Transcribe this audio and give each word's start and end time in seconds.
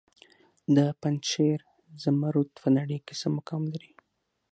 د 0.75 0.77
پنجشیر 1.01 1.59
زمرد 2.03 2.49
په 2.61 2.67
نړۍ 2.77 2.99
کې 3.05 3.13
څه 3.21 3.27
مقام 3.37 3.63
لري؟ 3.73 3.91